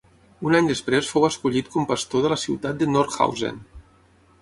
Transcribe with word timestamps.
Un 0.51 0.55
any 0.59 0.69
després 0.71 1.09
fou 1.17 1.27
escollit 1.27 1.71
com 1.75 1.87
pastor 1.93 2.25
de 2.25 2.35
la 2.35 2.41
ciutat 2.47 2.83
de 2.83 2.91
Nordhausen. 2.97 3.65